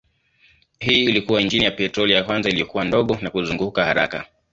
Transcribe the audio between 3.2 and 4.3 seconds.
na kuzunguka haraka.